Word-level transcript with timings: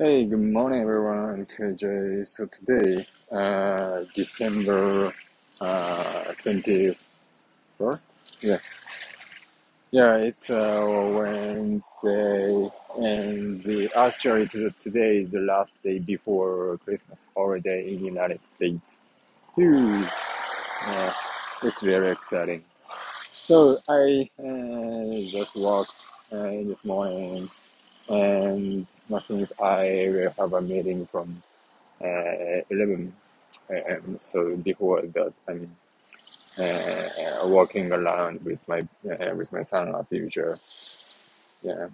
Hey, 0.00 0.24
good 0.26 0.40
morning, 0.40 0.80
everyone. 0.82 1.18
I'm 1.18 1.46
KJ. 1.46 2.26
So 2.28 2.46
today, 2.46 3.06
uh, 3.32 4.04
December 4.14 5.12
uh, 5.60 6.24
21st? 6.44 6.96
Yeah. 8.42 8.58
Yeah, 9.92 10.16
it's 10.16 10.50
uh, 10.50 11.12
Wednesday, 11.14 12.70
and 12.98 13.62
the, 13.64 13.90
actually 13.96 14.48
to- 14.48 14.74
today 14.80 15.18
is 15.24 15.30
the 15.32 15.40
last 15.40 15.82
day 15.82 15.98
before 16.00 16.78
Christmas 16.84 17.28
holiday 17.36 17.92
in 17.94 18.00
the 18.00 18.06
United 18.06 18.40
States. 18.46 19.00
Phew. 19.56 20.06
Yeah, 20.86 21.14
it's 21.64 21.82
very 21.82 22.12
exciting. 22.12 22.64
So 23.30 23.78
I 23.88 24.30
uh, 24.38 25.26
just 25.28 25.56
walked 25.56 26.06
uh, 26.32 26.64
this 26.68 26.84
morning, 26.84 27.50
and 28.10 28.86
things 29.22 29.52
I 29.60 30.08
will 30.12 30.34
have 30.38 30.52
a 30.54 30.60
meeting 30.60 31.06
from 31.06 31.42
uh, 32.02 32.62
11 32.70 33.14
a.m. 33.70 34.18
So 34.20 34.56
before 34.56 35.02
that, 35.02 35.32
I'm 35.48 35.76
uh, 36.58 37.48
walking 37.48 37.92
around 37.92 38.42
with 38.44 38.60
my 38.68 38.80
uh, 39.10 39.34
with 39.36 39.52
my 39.52 39.62
son 39.62 39.94
as 39.96 40.12
usual. 40.12 40.60
Yeah, 41.62 41.88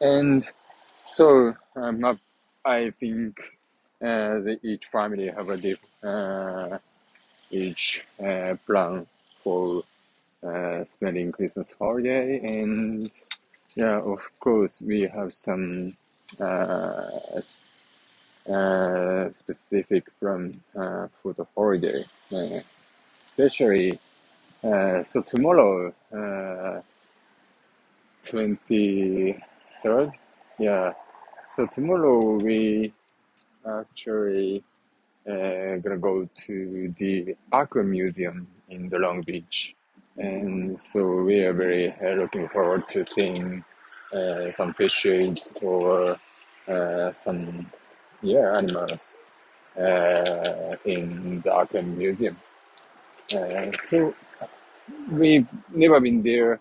and 0.00 0.50
so 1.04 1.54
um, 1.76 2.04
uh, 2.04 2.14
I 2.64 2.90
think 3.00 3.40
uh, 4.02 4.40
each 4.62 4.86
family 4.86 5.28
have 5.28 5.48
a 5.50 5.56
diff, 5.56 5.78
uh, 6.02 6.78
each 7.50 8.04
uh, 8.24 8.54
plan 8.66 9.06
for 9.44 9.84
uh, 10.46 10.84
spending 10.92 11.32
Christmas 11.32 11.74
holiday, 11.78 12.40
and 12.62 13.10
yeah, 13.74 14.00
of 14.00 14.20
course 14.40 14.82
we 14.82 15.02
have 15.02 15.32
some 15.32 15.96
uh, 16.38 17.02
uh, 18.48 19.32
specific 19.32 20.06
plan 20.18 20.52
uh, 20.76 21.06
for 21.22 21.32
the 21.34 21.46
holiday. 21.54 22.04
Uh, 22.32 22.60
especially 23.26 23.98
uh, 24.64 25.02
so 25.02 25.22
tomorrow 25.22 25.92
uh, 26.12 26.80
23rd 28.24 30.12
yeah 30.58 30.92
so 31.50 31.66
tomorrow 31.66 32.36
we 32.36 32.92
actually 33.66 34.62
gonna 35.26 35.98
go 35.98 36.28
to 36.34 36.92
the 36.98 37.36
aqua 37.52 37.82
museum 37.82 38.46
in 38.68 38.88
the 38.88 38.98
long 38.98 39.22
beach 39.22 39.74
and 40.20 40.80
so 40.80 41.22
we 41.24 41.40
are 41.40 41.54
very 41.54 41.94
uh, 42.06 42.14
looking 42.14 42.48
forward 42.50 42.88
to 42.88 43.04
seeing 43.04 43.64
uh, 44.14 44.52
some 44.52 44.74
fishes 44.74 45.54
or 45.62 46.18
uh, 46.68 47.12
some 47.12 47.70
yeah 48.22 48.56
animals 48.58 49.22
in 50.86 51.40
the 51.44 51.52
aqua 51.54 51.82
museum 51.82 52.36
so 53.84 54.14
we've 55.12 55.48
never 55.72 56.00
been 56.00 56.22
there 56.22 56.60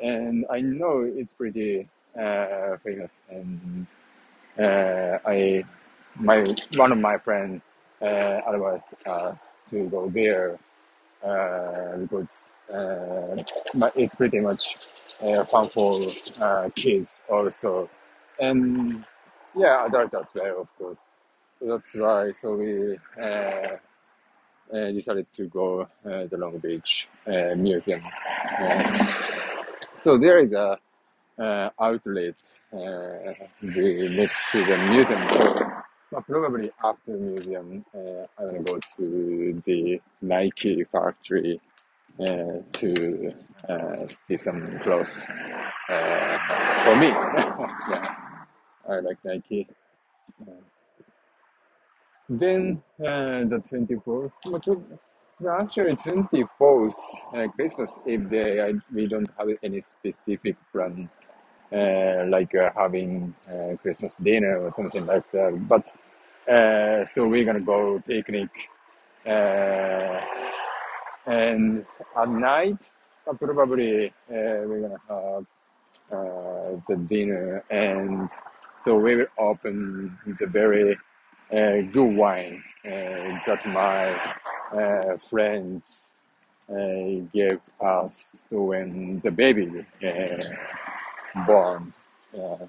and 0.00 0.46
I 0.50 0.60
know 0.60 1.02
it's 1.02 1.32
pretty 1.32 1.88
uh, 2.20 2.76
famous. 2.84 3.18
And 3.30 3.86
uh, 4.58 5.18
I, 5.26 5.64
my 6.16 6.54
one 6.76 6.92
of 6.92 6.98
my 6.98 7.18
friends 7.18 7.62
uh, 8.02 8.40
advised 8.46 8.90
us 9.06 9.54
to 9.68 9.88
go 9.88 10.10
there 10.10 10.58
because 12.00 12.52
uh, 12.72 13.42
but 13.74 13.92
it's 13.96 14.14
pretty 14.14 14.40
much 14.40 14.76
uh, 15.22 15.44
fun 15.44 15.68
for 15.68 16.00
uh, 16.40 16.68
kids 16.74 17.22
also, 17.28 17.88
and 18.40 19.04
yeah, 19.56 19.84
adults 19.86 20.14
as 20.14 20.32
well, 20.34 20.62
of 20.62 20.76
course. 20.76 21.10
So 21.58 21.66
that's 21.68 21.94
why. 21.94 22.30
So 22.32 22.56
we 22.56 22.98
uh, 23.20 23.76
uh, 24.72 24.92
decided 24.92 25.26
to 25.34 25.46
go 25.46 25.82
uh, 25.82 26.26
the 26.26 26.36
Long 26.36 26.58
Beach 26.58 27.08
Museum. 27.56 28.02
So 29.96 30.18
there 30.18 30.38
is 30.38 30.52
a 30.52 30.78
outlet 31.80 32.36
the 32.72 34.08
next 34.10 34.44
to 34.52 34.64
the 34.64 34.78
museum. 34.78 35.28
So 35.30 35.70
well, 36.10 36.22
probably 36.22 36.70
after 36.84 37.12
museum, 37.12 37.84
uh, 37.92 38.26
I'm 38.38 38.46
gonna 38.46 38.62
go 38.62 38.78
to 38.96 39.60
the 39.64 40.00
Nike 40.22 40.84
factory 40.84 41.60
to 42.18 43.34
uh, 43.68 44.06
see 44.06 44.38
some 44.38 44.78
clothes 44.80 45.26
uh, 45.88 46.38
for 46.84 46.96
me. 46.96 47.08
yeah, 47.90 48.14
I 48.88 49.00
like 49.00 49.18
Nike. 49.24 49.68
Uh, 50.40 50.52
then 52.28 52.82
uh, 53.00 53.44
the 53.44 53.58
24th, 53.58 54.32
well, 55.40 55.60
actually 55.60 55.94
24th, 55.96 56.94
uh, 57.34 57.48
Christmas 57.48 57.98
Eve 58.06 58.30
day, 58.30 58.60
I, 58.68 58.72
we 58.94 59.06
don't 59.06 59.28
have 59.38 59.48
any 59.62 59.80
specific 59.80 60.56
plan 60.72 61.10
uh, 61.72 62.24
like 62.28 62.54
uh, 62.54 62.70
having 62.76 63.34
uh, 63.50 63.76
Christmas 63.82 64.14
dinner 64.16 64.58
or 64.58 64.70
something 64.70 65.04
like 65.06 65.30
that. 65.32 65.68
But 65.68 65.92
uh, 66.52 67.04
so 67.04 67.26
we're 67.26 67.44
gonna 67.44 67.60
go 67.60 68.00
picnic, 68.06 68.50
uh, 69.26 70.20
and 71.26 71.84
at 72.16 72.28
night 72.28 72.90
uh, 73.28 73.32
probably 73.34 74.08
uh, 74.08 74.12
we're 74.30 74.80
gonna 74.80 75.00
have 75.08 75.46
uh, 76.12 76.76
the 76.88 76.96
dinner, 77.08 77.64
and 77.70 78.30
so 78.80 78.96
we 78.96 79.16
will 79.16 79.26
open 79.38 80.18
the 80.38 80.46
very 80.46 80.96
uh, 81.52 81.80
good 81.92 82.16
wine 82.16 82.62
uh, 82.84 83.40
that 83.46 83.60
my 83.66 84.10
uh, 84.78 85.16
friends 85.18 86.24
uh, 86.70 87.20
gave 87.32 87.60
us 87.80 88.48
when 88.50 89.18
the 89.20 89.30
baby 89.30 89.86
uh, 90.04 91.46
born. 91.46 91.92
Uh, 92.36 92.66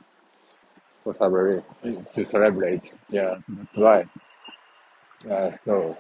for 1.03 1.13
celebrate 1.13 1.63
to 2.13 2.25
celebrate. 2.25 2.91
Yeah, 3.09 3.37
that's 3.47 3.77
right. 3.77 4.07
Uh, 5.29 5.51
so 5.51 5.97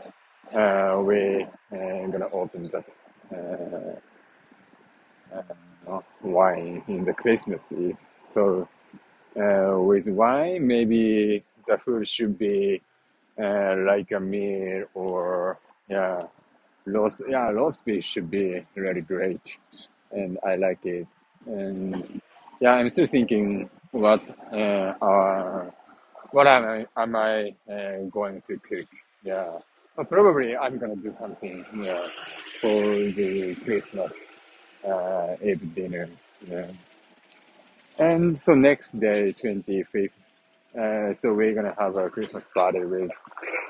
uh, 0.53 1.01
we 1.03 1.43
uh, 1.73 2.07
gonna 2.07 2.29
open 2.31 2.67
that 2.67 2.93
uh, 3.33 3.99
uh, 5.91 5.99
wine 6.21 6.83
in 6.87 7.03
the 7.03 7.13
Christmas 7.13 7.71
Eve. 7.71 7.97
So 8.19 8.67
uh, 9.37 9.75
with 9.79 10.07
wine, 10.09 10.67
maybe 10.67 11.43
the 11.65 11.77
food 11.77 12.07
should 12.07 12.37
be 12.37 12.81
uh, 13.41 13.75
like 13.79 14.11
a 14.11 14.19
meal 14.19 14.85
or 14.93 15.59
yeah, 15.89 16.23
roast. 16.85 17.21
Yeah, 17.27 17.49
roast 17.51 17.85
beef 17.85 18.03
should 18.05 18.31
be 18.31 18.65
really 18.75 19.01
great, 19.01 19.59
and 20.11 20.39
I 20.45 20.55
like 20.55 20.85
it. 20.85 21.07
And 21.45 22.21
yeah, 22.59 22.75
I'm 22.75 22.89
still 22.89 23.05
thinking 23.07 23.69
what 23.91 24.21
uh, 24.53 24.93
our 25.01 25.73
What 26.31 26.47
am 26.47 26.65
I 26.65 26.87
am 26.97 27.15
I 27.15 27.53
going 28.11 28.41
to 28.41 28.57
cook? 28.57 28.87
Yeah, 29.23 29.59
but 29.95 30.09
probably 30.09 30.55
I'm 30.57 30.77
gonna 30.77 30.95
do 30.95 31.11
something. 31.11 31.65
Yeah, 31.75 32.07
for 32.61 32.81
the 32.95 33.55
Christmas 33.63 34.31
uh, 34.87 35.35
Eve 35.43 35.73
dinner. 35.75 36.09
Yeah, 36.47 36.71
and 37.97 38.37
so 38.37 38.55
next 38.55 38.99
day, 38.99 39.31
twenty 39.33 39.83
fifth. 39.83 40.49
Uh, 40.77 41.13
so 41.13 41.33
we're 41.33 41.53
gonna 41.53 41.75
have 41.79 41.95
a 41.95 42.09
Christmas 42.09 42.47
party 42.53 42.79
with 42.83 43.11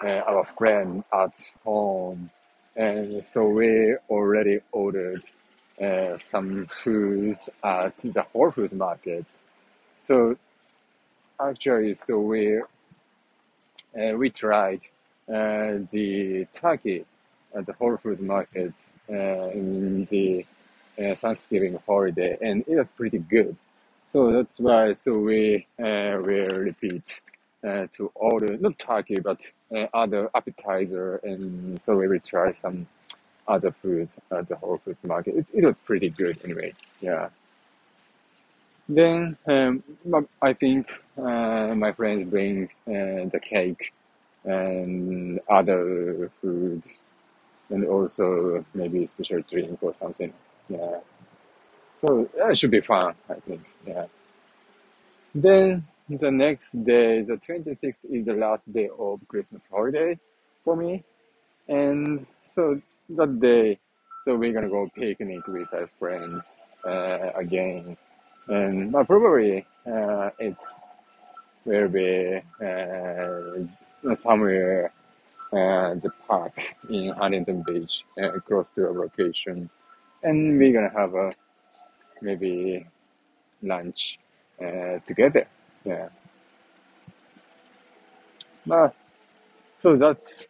uh, 0.04 0.22
our 0.28 0.46
friend 0.58 1.04
at 1.14 1.52
home, 1.64 2.30
and 2.76 3.24
so 3.24 3.48
we 3.48 3.96
already 4.10 4.60
ordered 4.72 5.24
uh, 5.82 6.18
some 6.18 6.66
foods 6.68 7.50
at 7.64 7.98
the 8.00 8.24
Whole 8.34 8.52
Foods 8.52 8.74
market. 8.74 9.26
So 10.00 10.38
actually, 11.40 11.94
so 11.94 12.20
we 12.20 12.58
uh, 12.60 14.18
we 14.18 14.30
tried 14.30 14.82
uh, 14.82 14.95
the 15.28 16.48
turkey 16.54 17.06
at 17.56 17.66
the 17.66 17.74
Whole 17.74 17.98
Foods 17.98 18.22
market 18.22 18.74
uh, 19.10 19.50
in 19.50 20.06
the 20.06 20.46
uh, 21.00 21.16
Thanksgiving 21.16 21.80
holiday, 21.86 22.38
and 22.42 22.64
it 22.68 22.76
was 22.76 22.92
pretty 22.92 23.20
good. 23.20 23.56
So 24.08 24.32
that's 24.32 24.60
why 24.60 24.94
so 24.94 25.18
we 25.18 25.68
uh, 25.80 26.18
will 26.22 26.50
repeat 26.50 27.20
uh, 27.68 27.88
to 27.94 28.12
order 28.14 28.58
not 28.58 28.78
turkey 28.78 29.20
but 29.20 29.42
uh, 29.76 29.88
other 29.94 30.30
appetizer, 30.36 31.18
and 31.24 31.80
so 31.82 31.98
we 31.98 32.08
will 32.08 32.20
try 32.20 32.52
some 32.52 32.88
other 33.48 33.72
foods 33.72 34.18
at 34.32 34.48
the 34.48 34.56
Whole 34.56 34.78
Foods 34.78 35.00
market. 35.04 35.36
It, 35.36 35.46
it 35.54 35.66
was 35.66 35.76
pretty 35.86 36.10
good 36.10 36.40
anyway. 36.44 36.74
Yeah. 37.02 37.30
Then 38.88 39.36
um, 39.48 39.84
I 40.42 40.54
think 40.54 40.92
uh, 41.18 41.74
my 41.76 41.92
friends 41.92 42.30
bring 42.30 42.70
the 42.86 43.40
cake 43.44 43.92
and 44.46 45.40
other 45.50 46.32
food 46.42 46.84
and 47.70 47.86
also 47.86 48.64
maybe 48.74 49.04
a 49.04 49.08
special 49.08 49.42
drink 49.50 49.80
or 49.82 49.94
something. 49.94 50.34
Yeah. 50.70 51.00
So 51.96 52.30
that 52.38 52.58
should 52.58 52.72
be 52.72 52.82
fun, 52.82 53.16
I 53.30 53.36
think. 53.36 53.64
Yeah. 53.86 54.06
Then 55.34 55.86
the 56.10 56.32
next 56.32 56.72
day, 56.84 57.22
the 57.22 57.36
26th, 57.38 58.00
is 58.10 58.26
the 58.26 58.34
last 58.34 58.72
day 58.72 58.90
of 58.98 59.20
Christmas 59.28 59.68
holiday 59.72 60.20
for 60.64 60.76
me. 60.76 61.04
And 61.68 62.26
so 62.42 62.82
that 63.10 63.40
day, 63.40 63.80
so 64.24 64.36
we're 64.36 64.54
gonna 64.54 64.70
go 64.70 64.90
picnic 64.96 65.48
with 65.48 65.74
our 65.74 65.90
friends 66.00 66.58
uh, 66.86 67.32
again. 67.36 67.98
And 68.48 68.92
but 68.92 69.08
probably 69.08 69.66
uh, 69.92 70.30
it's 70.40 70.80
will 71.66 71.90
be 71.90 72.42
uh, 72.64 73.66
somewhere 74.14 74.92
uh, 75.52 75.96
the 75.96 76.12
park 76.28 76.76
in 76.90 77.10
Huntington 77.10 77.64
Beach, 77.64 78.06
uh, 78.22 78.40
close 78.46 78.72
to 78.72 78.90
location. 78.90 79.70
And 80.24 80.58
we're 80.60 80.74
gonna 80.74 80.92
have 80.98 81.14
a 81.16 81.34
maybe 82.22 82.86
lunch 83.62 84.20
uh, 84.62 85.00
together. 85.06 85.48
Yeah. 85.86 86.10
But 88.66 88.96
so 89.78 89.96
that's 89.96 90.48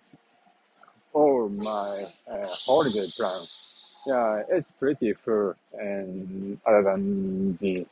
all 1.13 1.49
my 1.49 2.05
uh, 2.29 2.47
holiday 2.65 3.05
plans. 3.17 4.03
Yeah, 4.07 4.43
it's 4.49 4.71
pretty 4.71 5.13
full, 5.13 5.55
and 5.73 6.59
other 6.65 6.83
than 6.83 7.57
the 7.57 7.85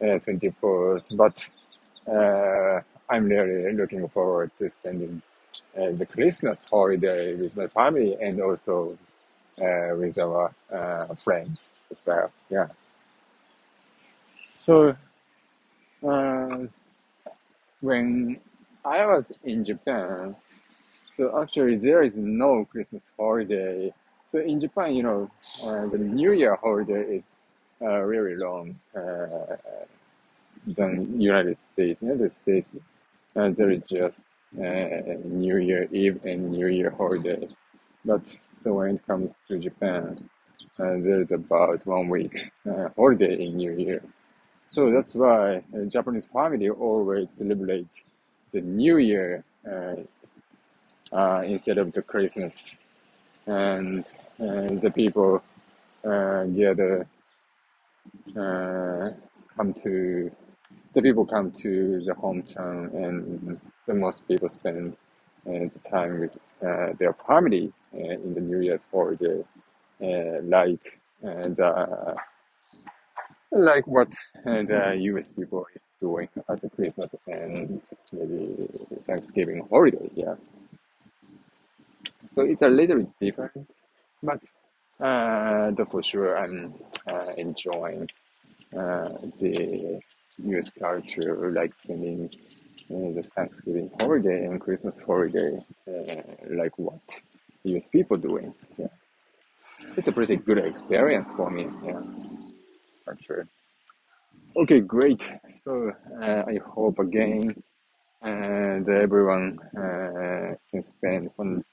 uh, 0.00 0.18
24th, 0.20 1.16
but 1.16 1.48
uh, 2.10 2.80
I'm 3.08 3.26
really 3.26 3.72
looking 3.72 4.06
forward 4.08 4.50
to 4.56 4.68
spending 4.68 5.22
uh, 5.78 5.92
the 5.92 6.06
Christmas 6.06 6.64
holiday 6.64 7.34
with 7.34 7.56
my 7.56 7.68
family 7.68 8.16
and 8.20 8.40
also 8.40 8.98
uh, 9.60 9.94
with 9.96 10.18
our 10.18 10.52
uh, 10.72 11.14
friends 11.14 11.74
as 11.90 12.02
well. 12.04 12.30
Yeah. 12.50 12.68
So 14.54 14.96
uh, 16.06 16.66
when 17.80 18.40
I 18.84 19.06
was 19.06 19.32
in 19.44 19.64
Japan, 19.64 20.36
so 21.14 21.40
actually 21.40 21.76
there 21.76 22.02
is 22.02 22.18
no 22.18 22.64
Christmas 22.64 23.12
holiday. 23.16 23.92
So 24.26 24.40
in 24.40 24.58
Japan, 24.60 24.94
you 24.94 25.02
know, 25.02 25.30
uh, 25.64 25.86
the 25.86 25.98
New 25.98 26.32
Year 26.32 26.56
holiday 26.56 27.16
is 27.16 27.22
uh, 27.80 28.00
really 28.00 28.36
long 28.36 28.78
uh, 28.96 29.56
than 30.66 31.20
United 31.20 31.62
States. 31.62 32.02
United 32.02 32.32
States, 32.32 32.76
uh, 33.36 33.50
there 33.50 33.70
is 33.70 33.82
just 33.88 34.26
uh, 34.58 35.02
New 35.24 35.58
Year 35.58 35.88
Eve 35.92 36.24
and 36.24 36.50
New 36.50 36.68
Year 36.68 36.90
holiday. 36.90 37.48
But 38.04 38.34
so 38.52 38.74
when 38.74 38.96
it 38.96 39.06
comes 39.06 39.36
to 39.48 39.58
Japan, 39.58 40.28
uh, 40.78 40.96
there 40.98 41.20
is 41.20 41.32
about 41.32 41.86
one 41.86 42.08
week 42.08 42.50
uh, 42.68 42.88
holiday 42.96 43.44
in 43.46 43.56
New 43.56 43.72
Year. 43.72 44.02
So 44.68 44.90
that's 44.90 45.14
why 45.14 45.62
uh, 45.74 45.84
Japanese 45.86 46.26
family 46.26 46.70
always 46.70 47.32
celebrate 47.32 48.02
the 48.52 48.60
New 48.62 48.98
Year 48.98 49.44
uh, 51.12 51.42
instead 51.44 51.78
of 51.78 51.92
the 51.92 52.02
Christmas, 52.02 52.76
and 53.46 54.04
the 54.38 54.92
people 54.94 55.42
gather, 56.08 57.06
come 58.34 59.72
to 59.82 60.30
the 60.96 61.02
people 61.02 61.26
come 61.26 61.50
to 61.52 62.00
the 62.04 62.14
hometown, 62.14 62.92
and 63.04 63.60
the 63.86 63.94
most 63.94 64.26
people 64.26 64.48
spend 64.48 64.96
uh, 65.46 65.52
the 65.74 65.80
time 65.90 66.20
with 66.20 66.38
uh, 66.66 66.94
their 66.98 67.12
family 67.12 67.70
uh, 67.94 67.98
in 67.98 68.34
the 68.34 68.40
New 68.40 68.60
Year's 68.62 68.86
holiday, 68.90 69.44
uh, 70.02 70.40
like 70.42 70.98
uh, 71.22 71.48
the 71.60 72.16
like 73.52 73.86
what 73.86 74.12
uh, 74.46 74.62
the 74.62 74.96
U.S. 75.12 75.32
people 75.32 75.66
is 75.74 75.82
doing 76.00 76.28
at 76.48 76.62
the 76.62 76.70
Christmas 76.70 77.14
and 77.26 77.82
maybe 78.12 78.68
Thanksgiving 79.04 79.66
holiday. 79.70 80.10
Yeah, 80.14 80.36
so 82.32 82.42
it's 82.42 82.62
a 82.62 82.68
little 82.68 82.98
bit 82.98 83.20
different, 83.20 83.68
but 84.22 84.40
uh, 85.00 85.72
for 85.90 86.02
sure 86.02 86.38
I'm 86.38 86.74
uh, 87.06 87.32
enjoying 87.36 88.08
uh, 88.76 89.10
the 89.40 90.00
U.S. 90.44 90.70
culture, 90.70 91.50
like 91.50 91.72
spending 91.84 92.30
uh, 92.90 93.14
the 93.14 93.22
Thanksgiving 93.34 93.90
holiday 93.98 94.44
and 94.44 94.60
Christmas 94.60 95.00
holiday, 95.00 95.58
uh, 95.88 96.22
like 96.50 96.78
what 96.78 97.00
U.S. 97.64 97.88
people 97.88 98.16
doing. 98.16 98.54
Yeah, 98.76 98.86
it's 99.96 100.08
a 100.08 100.12
pretty 100.12 100.36
good 100.36 100.58
experience 100.58 101.32
for 101.32 101.50
me. 101.50 101.66
Yeah, 101.84 102.02
for 103.04 103.16
sure. 103.20 103.48
Okay, 104.56 104.80
great. 104.80 105.30
So 105.48 105.92
uh, 106.20 106.42
I 106.46 106.58
hope 106.64 106.98
again 106.98 107.50
and 108.22 108.88
everyone 108.88 109.58
uh, 109.76 110.54
can 110.70 110.82
spend 110.82 111.30
one 111.36 111.64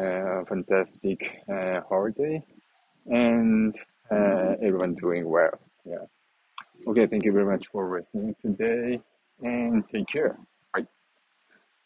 uh, 0.00 0.44
fantastic 0.48 1.42
uh, 1.52 1.80
holiday 1.88 2.42
and 3.06 3.76
everyone 4.10 4.94
doing 4.94 5.28
well. 5.28 5.58
Yeah. 5.84 6.06
Okay, 6.86 7.06
thank 7.06 7.24
you 7.24 7.32
very 7.32 7.46
much 7.46 7.68
for 7.68 7.96
listening 7.96 8.36
today 8.42 9.00
and 9.42 9.88
take 9.88 10.06
care. 10.06 10.36